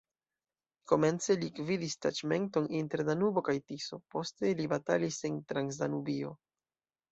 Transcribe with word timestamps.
Komence 0.91 1.35
li 1.41 1.49
gvidis 1.59 1.95
taĉmenton 2.05 2.65
inter 2.79 3.05
Danubo 3.11 3.45
kaj 3.51 3.57
Tiso, 3.69 4.01
poste 4.17 4.57
li 4.63 4.69
batalis 4.75 5.23
en 5.33 5.39
Transdanubio. 5.55 6.37